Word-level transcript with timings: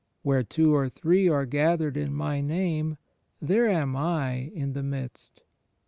"Where 0.23 0.41
two 0.41 0.73
or 0.73 0.89
three 0.89 1.29
are 1.29 1.45
gathered 1.45 1.95
in 1.95 2.11
My 2.11 2.41
Name, 2.41 2.97
there 3.39 3.67
am 3.69 3.95
I 3.95 4.51
in 4.55 4.73
the 4.73 4.81
midst." 4.81 5.43